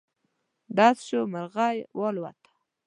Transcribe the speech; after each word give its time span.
ډز 0.75 0.97
شو، 1.07 1.19
مرغی 1.33 1.75
والوته. 1.99 2.51